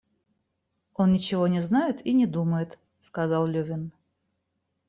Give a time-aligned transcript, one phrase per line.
[0.95, 3.91] Он ничего не знает и не думает,— сказал Левин.